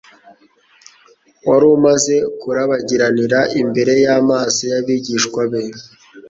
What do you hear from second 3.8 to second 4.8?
y'amaso